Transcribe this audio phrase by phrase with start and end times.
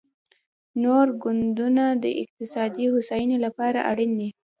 [0.83, 4.29] نور ګوندونه د اقتصادي هوساینې لپاره اړین دي